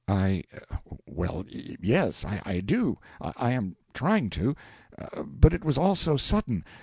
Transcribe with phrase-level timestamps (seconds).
[0.07, 0.43] 'I
[1.05, 4.55] well, yes, I do I am trying to.
[5.23, 6.63] But it was all so sudden.